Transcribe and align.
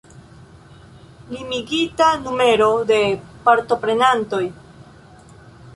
Limigita 1.35 2.07
numero 2.25 2.71
de 2.93 2.99
partoprenantoj. 3.45 4.45